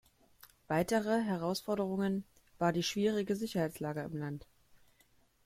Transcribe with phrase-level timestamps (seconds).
[0.67, 2.23] Weitere Herausforderungen
[2.57, 4.47] war die schwierige Sicherheitslage im Land.